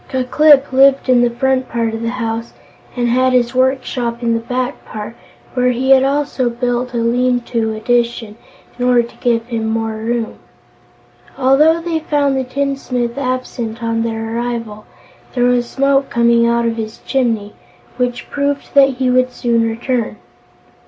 [0.09, 2.53] Ku Klip lived in the front part of the house
[2.95, 5.15] and had his work shop in the back part,
[5.53, 8.35] where he had also built a lean to addition,
[8.79, 10.39] in order to give him more room.
[11.37, 14.85] Although they found the tinsmith absent on their arrival,
[15.35, 17.53] there was smoke coming out of his chimney,
[17.97, 20.17] which proved that he would soon return.